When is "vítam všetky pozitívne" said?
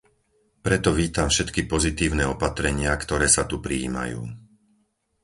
0.99-2.23